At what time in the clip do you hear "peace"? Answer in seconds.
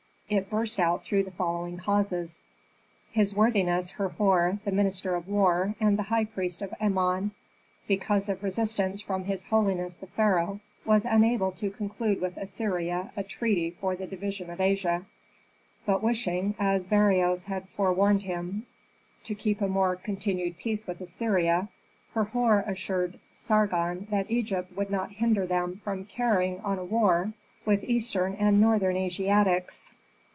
20.57-20.87